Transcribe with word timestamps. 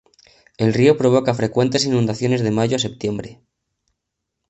El 0.57 0.73
río 0.73 0.97
provoca 0.97 1.31
frecuentes 1.35 1.85
inundaciones 1.85 2.41
de 2.41 2.49
mayo 2.49 2.75
a 2.75 2.79
septiembre. 2.79 3.39